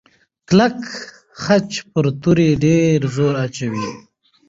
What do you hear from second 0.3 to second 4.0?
کلک خج پر توري ډېر زور اچوي.